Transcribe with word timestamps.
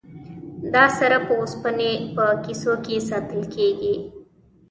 دا 0.73 0.85
سره 0.99 1.17
په 1.27 1.33
اوسپنې 1.41 1.91
په 2.15 2.25
کیسو 2.43 2.73
کې 2.85 2.95
ساتل 3.09 3.41
کیږي. 3.55 3.95